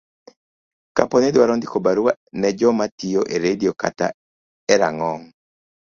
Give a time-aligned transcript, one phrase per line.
[0.95, 4.07] Kapo ni idwaro ndiko barua ne joma tiyo e redio kata
[4.73, 5.23] e rang'ong